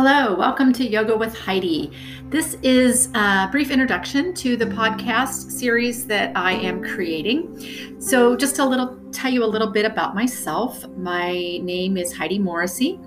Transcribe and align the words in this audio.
Hello, 0.00 0.32
welcome 0.36 0.72
to 0.74 0.88
Yoga 0.88 1.16
with 1.16 1.36
Heidi. 1.36 1.90
This 2.28 2.56
is 2.62 3.08
a 3.16 3.48
brief 3.50 3.72
introduction 3.72 4.32
to 4.34 4.56
the 4.56 4.66
podcast 4.66 5.50
series 5.50 6.06
that 6.06 6.30
I 6.36 6.52
am 6.52 6.84
creating. 6.84 8.00
So, 8.00 8.36
just 8.36 8.60
a 8.60 8.64
little 8.64 8.96
tell 9.10 9.32
you 9.32 9.42
a 9.42 9.50
little 9.54 9.72
bit 9.72 9.84
about 9.84 10.14
myself. 10.14 10.86
My 10.90 11.32
name 11.32 11.96
is 11.96 12.16
Heidi 12.16 12.38
Morrissey, 12.38 13.00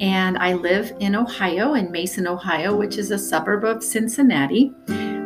and 0.00 0.36
I 0.36 0.52
live 0.52 0.92
in 1.00 1.16
Ohio, 1.16 1.72
in 1.72 1.90
Mason, 1.90 2.26
Ohio, 2.26 2.76
which 2.76 2.98
is 2.98 3.10
a 3.10 3.18
suburb 3.18 3.64
of 3.64 3.82
Cincinnati. 3.82 4.70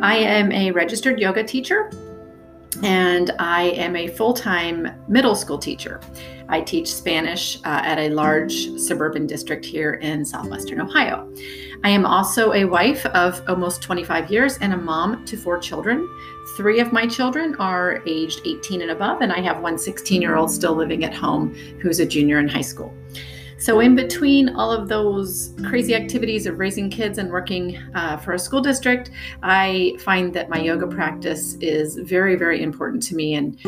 I 0.00 0.18
am 0.18 0.52
a 0.52 0.70
registered 0.70 1.18
yoga 1.18 1.42
teacher 1.42 1.90
and 2.82 3.32
I 3.38 3.70
am 3.70 3.96
a 3.96 4.08
full 4.08 4.32
time 4.32 4.88
middle 5.08 5.34
school 5.34 5.58
teacher. 5.58 6.00
I 6.48 6.60
teach 6.62 6.92
Spanish 6.92 7.58
uh, 7.58 7.82
at 7.84 7.98
a 7.98 8.08
large 8.08 8.78
suburban 8.78 9.26
district 9.26 9.64
here 9.64 9.94
in 9.94 10.24
southwestern 10.24 10.80
Ohio. 10.80 11.30
I 11.84 11.90
am 11.90 12.06
also 12.06 12.52
a 12.54 12.64
wife 12.64 13.04
of 13.06 13.42
almost 13.48 13.82
25 13.82 14.30
years 14.30 14.58
and 14.58 14.72
a 14.72 14.76
mom 14.76 15.24
to 15.26 15.36
four 15.36 15.58
children. 15.58 16.08
Three 16.56 16.80
of 16.80 16.92
my 16.92 17.06
children 17.06 17.54
are 17.56 18.02
aged 18.06 18.40
18 18.46 18.82
and 18.82 18.90
above, 18.90 19.20
and 19.20 19.32
I 19.32 19.40
have 19.40 19.60
one 19.60 19.78
16 19.78 20.22
year 20.22 20.36
old 20.36 20.50
still 20.50 20.74
living 20.74 21.04
at 21.04 21.14
home 21.14 21.54
who's 21.80 22.00
a 22.00 22.06
junior 22.06 22.38
in 22.38 22.48
high 22.48 22.62
school. 22.62 22.94
So, 23.58 23.80
in 23.80 23.96
between 23.96 24.50
all 24.50 24.70
of 24.70 24.88
those 24.88 25.52
crazy 25.66 25.94
activities 25.94 26.46
of 26.46 26.60
raising 26.60 26.90
kids 26.90 27.18
and 27.18 27.30
working 27.30 27.76
uh, 27.94 28.16
for 28.16 28.32
a 28.34 28.38
school 28.38 28.60
district, 28.60 29.10
I 29.42 29.96
find 30.00 30.32
that 30.34 30.48
my 30.48 30.60
yoga 30.60 30.86
practice 30.86 31.54
is 31.54 31.96
very, 31.96 32.36
very 32.36 32.62
important 32.62 33.02
to 33.04 33.16
me. 33.16 33.34
And 33.34 33.60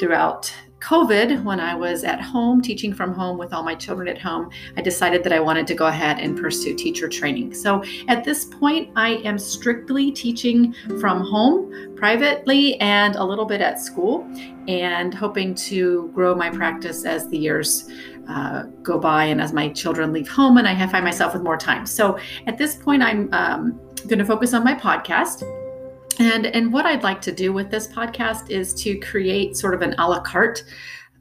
throughout 0.00 0.50
COVID, 0.80 1.44
when 1.44 1.60
I 1.60 1.74
was 1.74 2.04
at 2.04 2.20
home 2.20 2.60
teaching 2.60 2.92
from 2.92 3.14
home 3.14 3.38
with 3.38 3.54
all 3.54 3.62
my 3.62 3.74
children 3.74 4.06
at 4.06 4.18
home, 4.18 4.50
I 4.76 4.82
decided 4.82 5.24
that 5.24 5.32
I 5.32 5.40
wanted 5.40 5.66
to 5.68 5.74
go 5.74 5.86
ahead 5.86 6.18
and 6.18 6.36
pursue 6.36 6.74
teacher 6.74 7.08
training. 7.08 7.54
So 7.54 7.82
at 8.08 8.22
this 8.22 8.44
point, 8.44 8.90
I 8.94 9.14
am 9.24 9.38
strictly 9.38 10.12
teaching 10.12 10.74
from 11.00 11.22
home 11.22 11.96
privately 11.96 12.78
and 12.80 13.16
a 13.16 13.24
little 13.24 13.46
bit 13.46 13.62
at 13.62 13.80
school, 13.80 14.26
and 14.68 15.14
hoping 15.14 15.54
to 15.54 16.10
grow 16.14 16.34
my 16.34 16.50
practice 16.50 17.06
as 17.06 17.28
the 17.28 17.38
years 17.38 17.90
uh, 18.28 18.64
go 18.82 18.98
by 18.98 19.24
and 19.24 19.40
as 19.40 19.52
my 19.52 19.68
children 19.70 20.12
leave 20.12 20.28
home 20.28 20.58
and 20.58 20.66
I 20.66 20.86
find 20.86 21.04
myself 21.04 21.34
with 21.34 21.42
more 21.42 21.56
time. 21.56 21.86
So 21.86 22.18
at 22.46 22.58
this 22.58 22.76
point, 22.76 23.02
I'm 23.02 23.32
um, 23.32 23.80
going 24.06 24.18
to 24.18 24.24
focus 24.24 24.54
on 24.54 24.64
my 24.64 24.74
podcast. 24.74 25.42
And, 26.18 26.46
and 26.46 26.72
what 26.72 26.86
I'd 26.86 27.02
like 27.02 27.20
to 27.22 27.32
do 27.32 27.52
with 27.52 27.70
this 27.70 27.88
podcast 27.88 28.50
is 28.50 28.72
to 28.82 28.98
create 29.00 29.56
sort 29.56 29.74
of 29.74 29.82
an 29.82 29.94
a 29.98 30.08
la 30.08 30.20
carte 30.20 30.64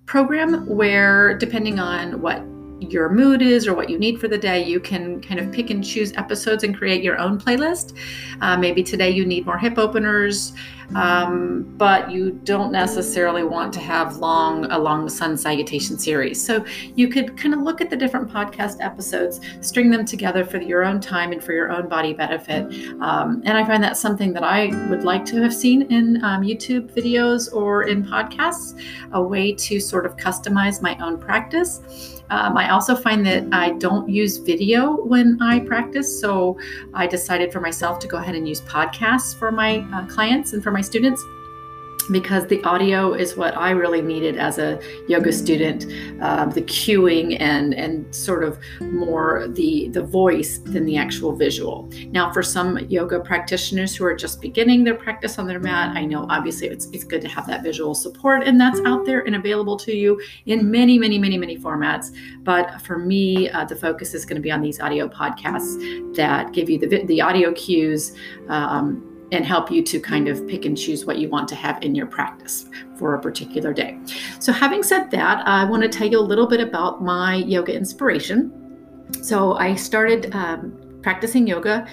program 0.05 0.67
where, 0.67 1.37
depending 1.37 1.79
on 1.79 2.21
what 2.21 2.43
your 2.79 3.09
mood 3.09 3.41
is 3.41 3.67
or 3.67 3.73
what 3.73 3.89
you 3.89 3.97
need 3.97 4.19
for 4.19 4.27
the 4.27 4.37
day, 4.37 4.63
you 4.63 4.79
can 4.79 5.21
kind 5.21 5.39
of 5.39 5.51
pick 5.51 5.69
and 5.69 5.83
choose 5.83 6.13
episodes 6.13 6.63
and 6.63 6.77
create 6.77 7.03
your 7.03 7.17
own 7.17 7.39
playlist. 7.39 7.97
Uh, 8.41 8.57
maybe 8.57 8.83
today 8.83 9.09
you 9.09 9.25
need 9.25 9.45
more 9.45 9.57
hip 9.57 9.77
openers, 9.77 10.53
um, 10.95 11.63
but 11.77 12.11
you 12.11 12.31
don't 12.43 12.71
necessarily 12.71 13.43
want 13.43 13.73
to 13.73 13.79
have 13.79 14.17
long 14.17 14.65
a 14.65 14.77
long 14.77 15.09
sun 15.09 15.37
salutation 15.37 15.97
series. 15.97 16.43
So 16.45 16.65
you 16.95 17.07
could 17.07 17.37
kind 17.37 17.53
of 17.53 17.61
look 17.61 17.81
at 17.81 17.89
the 17.89 17.95
different 17.95 18.29
podcast 18.29 18.77
episodes, 18.81 19.39
string 19.61 19.89
them 19.89 20.05
together 20.05 20.43
for 20.45 20.61
your 20.61 20.83
own 20.83 20.99
time 20.99 21.31
and 21.31 21.43
for 21.43 21.53
your 21.53 21.71
own 21.71 21.87
body 21.87 22.13
benefit. 22.13 22.63
Um, 23.01 23.41
and 23.45 23.57
I 23.57 23.65
find 23.65 23.83
that 23.83 23.97
something 23.97 24.33
that 24.33 24.43
I 24.43 24.67
would 24.89 25.03
like 25.03 25.25
to 25.25 25.41
have 25.41 25.53
seen 25.53 25.83
in 25.83 26.23
um, 26.23 26.43
YouTube 26.43 26.93
videos 26.93 27.53
or 27.53 27.83
in 27.83 28.03
podcasts, 28.03 28.79
a 29.13 29.21
way 29.21 29.53
to 29.53 29.79
sort 29.79 30.05
of 30.05 30.17
customize 30.17 30.81
my 30.81 30.97
own 30.97 31.17
practice. 31.17 32.21
Um, 32.29 32.57
I 32.63 32.69
also 32.69 32.95
find 32.95 33.25
that 33.25 33.43
I 33.51 33.71
don't 33.71 34.07
use 34.07 34.37
video 34.37 34.95
when 35.03 35.37
I 35.41 35.59
practice, 35.59 36.19
so 36.21 36.57
I 36.93 37.07
decided 37.07 37.51
for 37.51 37.59
myself 37.59 37.99
to 37.99 38.07
go 38.07 38.17
ahead 38.17 38.35
and 38.35 38.47
use 38.47 38.61
podcasts 38.61 39.37
for 39.37 39.51
my 39.51 39.85
uh, 39.93 40.05
clients 40.07 40.53
and 40.53 40.63
for 40.63 40.71
my 40.71 40.79
students 40.79 41.21
because 42.11 42.47
the 42.47 42.63
audio 42.63 43.13
is 43.13 43.35
what 43.35 43.55
I 43.57 43.71
really 43.71 44.01
needed 44.01 44.37
as 44.37 44.57
a 44.57 44.79
yoga 45.07 45.31
student, 45.31 45.85
uh, 46.21 46.45
the 46.45 46.61
cueing 46.61 47.37
and 47.39 47.73
and 47.73 48.13
sort 48.13 48.43
of 48.43 48.59
more 48.81 49.47
the 49.47 49.89
the 49.89 50.03
voice 50.03 50.59
than 50.59 50.85
the 50.85 50.97
actual 50.97 51.35
visual. 51.35 51.89
Now, 52.11 52.31
for 52.31 52.43
some 52.43 52.77
yoga 52.89 53.19
practitioners 53.19 53.95
who 53.95 54.05
are 54.05 54.15
just 54.15 54.41
beginning 54.41 54.83
their 54.83 54.95
practice 54.95 55.39
on 55.39 55.47
their 55.47 55.59
mat, 55.59 55.95
I 55.95 56.05
know 56.05 56.25
obviously 56.29 56.67
it's 56.67 56.87
it's 56.87 57.03
good 57.03 57.21
to 57.21 57.27
have 57.27 57.47
that 57.47 57.63
visual 57.63 57.95
support, 57.95 58.43
and 58.43 58.59
that's 58.59 58.79
out 58.85 59.05
there 59.05 59.21
and 59.21 59.35
available 59.35 59.77
to 59.77 59.95
you 59.95 60.21
in 60.45 60.69
many, 60.69 60.97
many, 60.97 61.17
many, 61.17 61.37
many 61.37 61.57
formats. 61.57 62.15
But 62.43 62.81
for 62.81 62.97
me, 62.97 63.49
uh, 63.49 63.65
the 63.65 63.75
focus 63.75 64.13
is 64.13 64.25
going 64.25 64.35
to 64.35 64.41
be 64.41 64.51
on 64.51 64.61
these 64.61 64.79
audio 64.79 65.07
podcasts 65.07 66.15
that 66.15 66.53
give 66.53 66.69
you 66.69 66.77
the 66.77 67.03
the 67.05 67.21
audio 67.21 67.53
cues. 67.53 68.15
Um, 68.47 69.12
and 69.33 69.45
help 69.45 69.71
you 69.71 69.81
to 69.83 69.99
kind 69.99 70.27
of 70.27 70.47
pick 70.47 70.65
and 70.65 70.77
choose 70.77 71.05
what 71.05 71.17
you 71.17 71.27
want 71.27 71.47
to 71.49 71.55
have 71.55 71.81
in 71.83 71.95
your 71.95 72.05
practice 72.05 72.69
for 72.95 73.15
a 73.15 73.19
particular 73.19 73.73
day. 73.73 73.99
So, 74.39 74.53
having 74.53 74.83
said 74.83 75.09
that, 75.11 75.45
I 75.47 75.65
want 75.65 75.83
to 75.83 75.89
tell 75.89 76.07
you 76.07 76.19
a 76.19 76.21
little 76.21 76.47
bit 76.47 76.61
about 76.61 77.03
my 77.03 77.35
yoga 77.35 77.73
inspiration. 77.73 78.51
So, 79.21 79.55
I 79.55 79.75
started 79.75 80.33
um, 80.35 80.79
practicing 81.01 81.47
yoga 81.47 81.87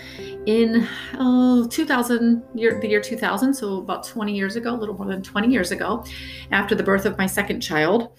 in 0.46 0.86
oh, 1.18 1.66
2000 1.66 2.42
year, 2.54 2.78
the 2.80 2.88
year 2.88 3.00
2000 3.00 3.52
so 3.52 3.78
about 3.78 4.06
20 4.06 4.32
years 4.32 4.54
ago 4.54 4.72
a 4.72 4.78
little 4.78 4.94
more 4.94 5.06
than 5.06 5.20
20 5.20 5.48
years 5.48 5.72
ago 5.72 6.04
after 6.52 6.76
the 6.76 6.82
birth 6.82 7.04
of 7.04 7.18
my 7.18 7.26
second 7.26 7.60
child 7.60 8.12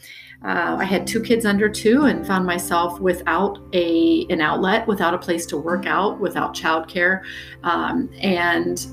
uh, 0.44 0.76
I 0.80 0.86
had 0.86 1.06
two 1.06 1.22
kids 1.22 1.46
under 1.46 1.70
two 1.70 2.06
and 2.06 2.26
found 2.26 2.46
myself 2.46 3.00
without 3.00 3.60
a 3.74 4.26
an 4.32 4.42
outlet, 4.42 4.88
without 4.88 5.14
a 5.14 5.18
place 5.18 5.46
to 5.48 5.58
work 5.58 5.86
out, 5.86 6.20
without 6.20 6.56
childcare, 6.56 7.22
um, 7.64 8.10
and 8.20 8.84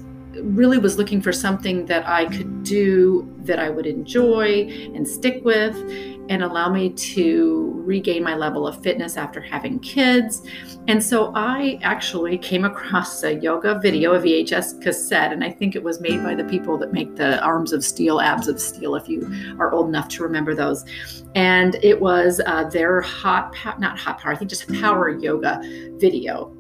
really 0.42 0.78
was 0.78 0.98
looking 0.98 1.20
for 1.20 1.32
something 1.32 1.86
that 1.86 2.06
I 2.08 2.26
could 2.26 2.62
do 2.62 3.32
that 3.40 3.58
I 3.58 3.70
would 3.70 3.86
enjoy 3.86 4.68
and 4.94 5.06
stick 5.06 5.44
with 5.44 5.74
and 6.28 6.42
allow 6.42 6.70
me 6.70 6.90
to 6.90 7.72
regain 7.84 8.22
my 8.22 8.34
level 8.34 8.66
of 8.66 8.82
fitness 8.82 9.16
after 9.16 9.40
having 9.40 9.78
kids. 9.80 10.42
And 10.86 11.02
so 11.02 11.32
I 11.34 11.78
actually 11.82 12.36
came 12.38 12.64
across 12.72 13.22
a 13.22 13.34
yoga 13.34 13.78
video, 13.82 14.14
a 14.14 14.20
VHS 14.20 14.82
cassette, 14.82 15.32
and 15.32 15.42
I 15.42 15.50
think 15.50 15.74
it 15.74 15.82
was 15.82 16.00
made 16.00 16.22
by 16.22 16.34
the 16.34 16.44
people 16.44 16.76
that 16.78 16.92
make 16.92 17.16
the 17.16 17.42
Arms 17.42 17.72
of 17.72 17.84
Steel, 17.84 18.20
Abs 18.20 18.48
of 18.48 18.60
Steel, 18.60 18.94
if 18.94 19.08
you 19.08 19.56
are 19.58 19.72
old 19.72 19.88
enough 19.88 20.08
to 20.08 20.22
remember 20.22 20.54
those. 20.54 20.84
And 21.34 21.76
it 21.82 22.00
was 22.00 22.40
uh, 22.46 22.64
their 22.64 23.00
hot, 23.00 23.54
not 23.78 23.98
hot 23.98 24.18
power, 24.18 24.32
I 24.32 24.36
think 24.36 24.50
just 24.50 24.68
power 24.80 25.08
yoga 25.08 25.60
video 25.96 26.57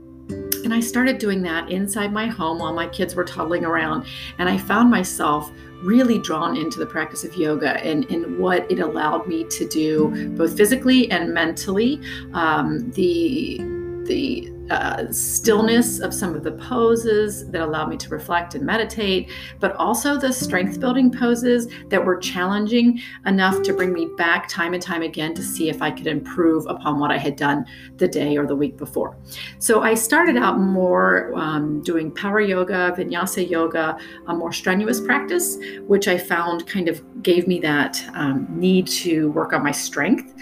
and 0.68 0.74
I 0.74 0.80
started 0.80 1.16
doing 1.16 1.40
that 1.44 1.70
inside 1.70 2.12
my 2.12 2.26
home 2.26 2.58
while 2.58 2.74
my 2.74 2.86
kids 2.86 3.14
were 3.14 3.24
toddling 3.24 3.64
around. 3.64 4.04
And 4.36 4.50
I 4.50 4.58
found 4.58 4.90
myself 4.90 5.50
really 5.82 6.18
drawn 6.18 6.58
into 6.58 6.78
the 6.78 6.84
practice 6.84 7.24
of 7.24 7.34
yoga 7.36 7.82
and, 7.82 8.04
and 8.10 8.38
what 8.38 8.70
it 8.70 8.78
allowed 8.78 9.26
me 9.26 9.44
to 9.44 9.66
do 9.66 10.28
both 10.36 10.58
physically 10.58 11.10
and 11.10 11.32
mentally. 11.32 12.02
Um, 12.34 12.90
the 12.90 13.56
the 14.04 14.52
uh, 14.70 15.10
stillness 15.10 16.00
of 16.00 16.12
some 16.12 16.34
of 16.34 16.44
the 16.44 16.52
poses 16.52 17.48
that 17.50 17.60
allowed 17.60 17.88
me 17.88 17.96
to 17.96 18.08
reflect 18.08 18.54
and 18.54 18.64
meditate, 18.64 19.30
but 19.60 19.74
also 19.76 20.18
the 20.18 20.32
strength 20.32 20.80
building 20.80 21.10
poses 21.10 21.68
that 21.88 22.04
were 22.04 22.16
challenging 22.16 23.00
enough 23.26 23.62
to 23.62 23.72
bring 23.72 23.92
me 23.92 24.08
back 24.16 24.48
time 24.48 24.74
and 24.74 24.82
time 24.82 25.02
again 25.02 25.34
to 25.34 25.42
see 25.42 25.68
if 25.68 25.80
I 25.82 25.90
could 25.90 26.06
improve 26.06 26.66
upon 26.66 26.98
what 26.98 27.10
I 27.10 27.18
had 27.18 27.36
done 27.36 27.64
the 27.96 28.08
day 28.08 28.36
or 28.36 28.46
the 28.46 28.56
week 28.56 28.76
before. 28.76 29.16
So 29.58 29.82
I 29.82 29.94
started 29.94 30.36
out 30.36 30.58
more 30.58 31.32
um, 31.36 31.82
doing 31.82 32.10
power 32.10 32.40
yoga, 32.40 32.94
vinyasa 32.96 33.48
yoga, 33.48 33.98
a 34.26 34.34
more 34.34 34.52
strenuous 34.52 35.00
practice, 35.00 35.58
which 35.86 36.08
I 36.08 36.18
found 36.18 36.66
kind 36.66 36.88
of 36.88 37.02
gave 37.22 37.46
me 37.46 37.58
that 37.60 38.02
um, 38.14 38.46
need 38.50 38.86
to 38.88 39.30
work 39.32 39.52
on 39.52 39.62
my 39.62 39.72
strength. 39.72 40.34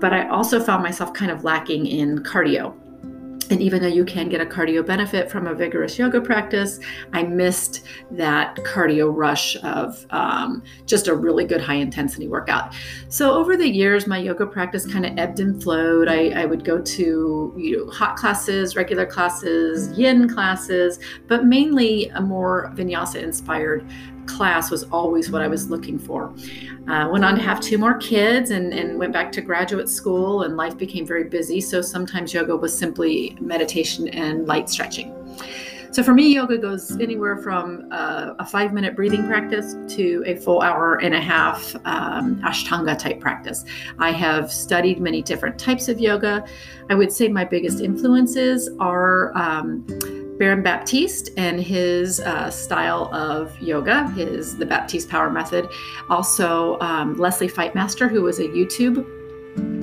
But 0.00 0.12
I 0.12 0.28
also 0.28 0.60
found 0.60 0.82
myself 0.82 1.12
kind 1.12 1.30
of 1.30 1.44
lacking 1.44 1.86
in 1.86 2.20
cardio. 2.20 2.74
And 3.50 3.60
even 3.60 3.82
though 3.82 3.88
you 3.88 4.04
can 4.04 4.28
get 4.28 4.40
a 4.40 4.46
cardio 4.46 4.84
benefit 4.84 5.30
from 5.30 5.46
a 5.46 5.54
vigorous 5.54 5.98
yoga 5.98 6.20
practice, 6.20 6.80
I 7.12 7.22
missed 7.24 7.84
that 8.12 8.56
cardio 8.56 9.14
rush 9.14 9.56
of 9.62 10.06
um, 10.10 10.62
just 10.86 11.08
a 11.08 11.14
really 11.14 11.44
good 11.44 11.60
high 11.60 11.74
intensity 11.74 12.28
workout. 12.28 12.74
So 13.08 13.32
over 13.32 13.56
the 13.56 13.68
years, 13.68 14.06
my 14.06 14.18
yoga 14.18 14.46
practice 14.46 14.86
kind 14.90 15.04
of 15.04 15.18
ebbed 15.18 15.40
and 15.40 15.62
flowed. 15.62 16.08
I, 16.08 16.30
I 16.30 16.44
would 16.46 16.64
go 16.64 16.80
to 16.80 17.54
you 17.56 17.76
know 17.76 17.90
hot 17.90 18.16
classes, 18.16 18.76
regular 18.76 19.06
classes, 19.06 19.96
yin 19.98 20.28
classes, 20.28 20.98
but 21.28 21.44
mainly 21.44 22.08
a 22.08 22.20
more 22.20 22.72
vinyasa 22.74 23.22
inspired 23.22 23.86
class 24.26 24.70
was 24.70 24.84
always 24.84 25.30
what 25.30 25.42
I 25.42 25.48
was 25.48 25.70
looking 25.70 25.98
for. 25.98 26.32
Uh, 26.88 27.08
went 27.10 27.24
on 27.24 27.34
to 27.36 27.42
have 27.42 27.60
two 27.60 27.78
more 27.78 27.94
kids 27.94 28.50
and, 28.50 28.72
and 28.72 28.98
went 28.98 29.12
back 29.12 29.32
to 29.32 29.40
graduate 29.40 29.88
school, 29.88 30.42
and 30.42 30.56
life 30.56 30.76
became 30.76 31.06
very 31.06 31.24
busy. 31.24 31.60
So 31.60 31.80
sometimes 31.80 32.34
yoga 32.34 32.56
was 32.56 32.76
simply 32.76 33.36
meditation 33.40 34.08
and 34.08 34.46
light 34.46 34.68
stretching. 34.68 35.14
So 35.94 36.02
for 36.02 36.12
me, 36.12 36.34
yoga 36.34 36.58
goes 36.58 36.98
anywhere 37.00 37.36
from 37.36 37.86
uh, 37.92 38.34
a 38.40 38.44
five 38.44 38.72
minute 38.72 38.96
breathing 38.96 39.28
practice 39.28 39.76
to 39.94 40.24
a 40.26 40.34
full 40.34 40.60
hour 40.60 40.96
and 40.96 41.14
a 41.14 41.20
half 41.20 41.76
um, 41.84 42.42
Ashtanga 42.42 42.98
type 42.98 43.20
practice. 43.20 43.64
I 44.00 44.10
have 44.10 44.52
studied 44.52 45.00
many 45.00 45.22
different 45.22 45.56
types 45.56 45.88
of 45.88 46.00
yoga. 46.00 46.44
I 46.90 46.96
would 46.96 47.12
say 47.12 47.28
my 47.28 47.44
biggest 47.44 47.80
influences 47.80 48.68
are. 48.80 49.36
Um, 49.38 49.86
Baron 50.38 50.62
Baptiste 50.62 51.30
and 51.36 51.60
his 51.60 52.20
uh, 52.20 52.50
style 52.50 53.12
of 53.14 53.60
yoga, 53.60 54.08
his 54.10 54.56
the 54.56 54.66
Baptiste 54.66 55.08
Power 55.08 55.30
Method. 55.30 55.68
Also, 56.08 56.78
um, 56.80 57.16
Lesley 57.16 57.48
Fightmaster, 57.48 58.10
who 58.10 58.22
was 58.22 58.38
a 58.40 58.48
YouTube 58.48 59.06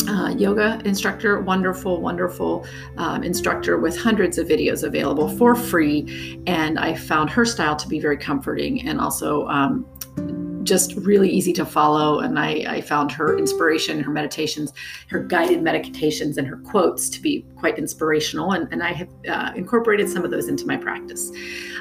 uh, 0.08 0.30
yoga 0.38 0.82
instructor, 0.86 1.40
wonderful, 1.42 2.02
wonderful 2.02 2.66
um, 2.98 3.24
instructor 3.24 3.78
with 3.78 3.98
hundreds 3.98 4.38
of 4.38 4.48
videos 4.48 4.84
available 4.84 5.30
for 5.38 5.56
free. 5.56 6.42
And 6.48 6.78
I 6.80 6.96
found 6.96 7.30
her 7.30 7.46
style 7.46 7.76
to 7.78 7.88
be 7.88 8.00
very 8.00 8.18
comforting 8.18 8.88
and 8.88 9.00
also 9.00 9.48
um, 9.48 9.86
just 10.64 10.96
really 10.96 11.30
easy 11.30 11.54
to 11.54 11.66
follow. 11.66 12.20
And 12.20 12.38
I, 12.38 12.66
I, 12.68 12.82
found 12.82 13.12
her 13.12 13.38
inspiration, 13.38 14.02
her 14.02 14.12
meditations, 14.12 14.74
her 15.10 15.20
guided 15.20 15.62
meditations, 15.62 16.38
and 16.38 16.48
her 16.48 16.58
quotes 16.58 17.10
to 17.10 17.22
be 17.22 17.46
quite 17.58 17.78
inspirational. 17.78 18.54
And, 18.54 18.68
and 18.72 18.84
I 18.84 18.92
have 18.94 19.10
uh, 19.30 19.52
incorporated 19.56 20.10
some 20.10 20.26
of 20.26 20.32
those 20.32 20.48
into 20.48 20.66
my 20.66 20.78
practice. 20.78 21.32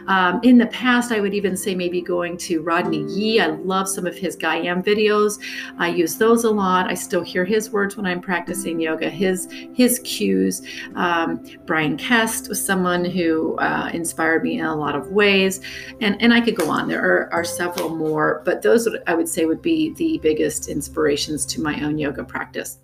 Um, 0.06 0.41
in 0.43 0.59
the 0.59 0.67
past, 0.67 1.12
I 1.12 1.21
would 1.21 1.35
even 1.35 1.56
say 1.56 1.75
maybe 1.75 2.00
going 2.00 2.37
to 2.38 2.62
Rodney 2.62 3.05
Yee. 3.09 3.41
I 3.41 3.49
love 3.49 3.88
some 3.88 4.06
of 4.06 4.17
his 4.17 4.37
Gaiam 4.37 4.85
videos. 4.85 5.38
I 5.79 5.88
use 5.88 6.17
those 6.17 6.44
a 6.44 6.50
lot. 6.50 6.87
I 6.91 6.94
still 6.94 7.23
hear 7.23 7.44
his 7.44 7.71
words 7.71 7.97
when 7.97 8.06
I'm 8.06 8.21
practicing 8.21 8.81
yoga, 8.81 9.11
his 9.11 9.49
his 9.75 10.00
cues. 10.00 10.62
Um, 10.94 11.44
Brian 11.67 11.97
Kest 11.97 12.49
was 12.49 12.65
someone 12.65 13.05
who 13.05 13.56
uh, 13.56 13.91
inspired 13.93 14.43
me 14.43 14.59
in 14.59 14.65
a 14.65 14.75
lot 14.75 14.94
of 14.94 15.12
ways. 15.12 15.61
And, 16.00 16.21
and 16.21 16.32
I 16.32 16.41
could 16.41 16.56
go 16.56 16.71
on. 16.71 16.88
There 16.88 17.00
are, 17.00 17.32
are 17.32 17.44
several 17.44 17.91
more, 17.91 18.43
but 18.44 18.62
those 18.70 18.88
I 19.06 19.14
would 19.14 19.28
say 19.28 19.46
would 19.46 19.62
be 19.62 19.93
the 19.94 20.19
biggest 20.19 20.69
inspirations 20.69 21.44
to 21.46 21.61
my 21.61 21.81
own 21.84 21.99
yoga 21.99 22.25
practice. 22.25 22.78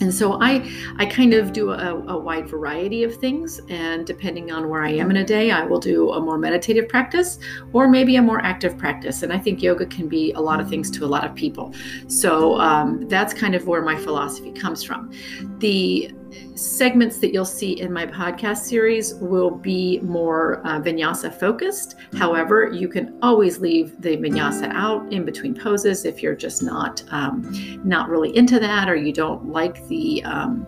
And 0.00 0.12
so 0.12 0.40
i 0.42 0.68
i 0.98 1.06
kind 1.06 1.34
of 1.34 1.52
do 1.52 1.70
a, 1.70 1.94
a, 2.14 2.18
wide 2.18 2.48
variety 2.48 3.04
of 3.04 3.14
things 3.14 3.60
and 3.68 4.04
depending 4.04 4.50
on 4.50 4.68
where 4.68 4.82
i 4.82 4.90
am 4.90 5.08
in 5.12 5.18
a 5.18 5.24
day 5.24 5.52
i 5.52 5.62
will 5.64 5.78
do 5.78 6.10
a 6.10 6.20
more 6.20 6.36
meditative 6.36 6.88
practice 6.88 7.38
or 7.72 7.86
maybe 7.86 8.16
a 8.16 8.22
more 8.22 8.40
active 8.40 8.76
practice. 8.76 9.22
And 9.22 9.32
i 9.32 9.38
think 9.38 9.62
yoga 9.62 9.86
can 9.86 10.08
be 10.08 10.32
a 10.32 10.40
lot 10.40 10.58
of 10.58 10.68
things 10.68 10.90
to 10.96 11.04
a 11.04 11.10
lot 11.14 11.24
of 11.24 11.32
people. 11.34 11.72
So 12.08 12.58
um, 12.60 13.06
that's 13.08 13.32
kind 13.32 13.54
of 13.54 13.68
where 13.68 13.82
my 13.82 13.96
philosophy 13.96 14.52
comes 14.52 14.82
from. 14.82 15.12
The 15.58 16.12
segments 16.54 17.18
that 17.18 17.32
you'll 17.32 17.44
see 17.44 17.80
in 17.80 17.92
my 17.92 18.06
podcast 18.06 18.58
series 18.58 19.14
will 19.14 19.50
be 19.50 20.00
more 20.00 20.60
uh, 20.66 20.80
vinyasa 20.80 21.32
focused. 21.32 21.96
However, 22.16 22.70
you 22.72 22.88
can 22.88 23.18
always 23.22 23.58
leave 23.58 24.00
the 24.00 24.16
vinyasa 24.16 24.70
out 24.72 25.12
in 25.12 25.24
between 25.24 25.54
poses 25.54 26.04
if 26.04 26.22
you're 26.22 26.36
just 26.36 26.62
not 26.62 27.02
um, 27.10 27.80
not 27.84 28.08
really 28.08 28.36
into 28.36 28.58
that 28.60 28.88
or 28.88 28.96
you 28.96 29.12
don't 29.12 29.48
like 29.48 29.86
the 29.88 30.22
um, 30.24 30.66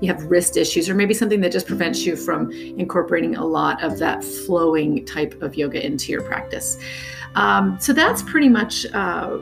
you 0.00 0.08
have 0.08 0.24
wrist 0.24 0.56
issues 0.56 0.90
or 0.90 0.94
maybe 0.94 1.14
something 1.14 1.40
that 1.40 1.52
just 1.52 1.66
prevents 1.66 2.04
you 2.04 2.16
from 2.16 2.50
incorporating 2.50 3.36
a 3.36 3.44
lot 3.44 3.82
of 3.84 3.98
that 4.00 4.24
flowing 4.24 5.06
type 5.06 5.40
of 5.42 5.54
yoga 5.54 5.84
into 5.84 6.10
your 6.10 6.22
practice. 6.22 6.76
Um, 7.36 7.78
so 7.80 7.92
that's 7.92 8.22
pretty 8.22 8.48
much 8.48 8.84
uh, 8.92 9.38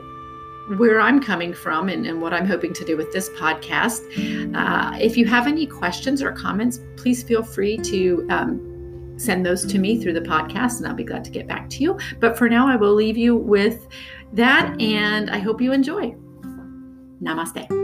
where 0.77 0.99
I'm 0.99 1.21
coming 1.21 1.53
from 1.53 1.89
and, 1.89 2.05
and, 2.05 2.21
what 2.21 2.33
I'm 2.33 2.45
hoping 2.45 2.73
to 2.73 2.85
do 2.85 2.95
with 2.97 3.11
this 3.11 3.29
podcast. 3.29 4.01
Uh, 4.55 4.97
if 4.99 5.17
you 5.17 5.25
have 5.25 5.47
any 5.47 5.65
questions 5.65 6.21
or 6.21 6.31
comments, 6.31 6.79
please 6.97 7.23
feel 7.23 7.43
free 7.43 7.77
to 7.77 8.27
um, 8.29 9.13
send 9.17 9.45
those 9.45 9.65
to 9.65 9.79
me 9.79 10.01
through 10.01 10.13
the 10.13 10.21
podcast, 10.21 10.77
and 10.77 10.87
I'll 10.87 10.93
be 10.93 11.03
glad 11.03 11.23
to 11.25 11.31
get 11.31 11.47
back 11.47 11.69
to 11.71 11.83
you. 11.83 11.97
But 12.19 12.37
for 12.37 12.49
now, 12.49 12.67
I 12.67 12.75
will 12.75 12.93
leave 12.93 13.17
you 13.17 13.35
with 13.35 13.87
that, 14.33 14.79
and 14.81 15.29
I 15.29 15.39
hope 15.39 15.61
you 15.61 15.73
enjoy. 15.73 16.15
Namaste. 17.21 17.80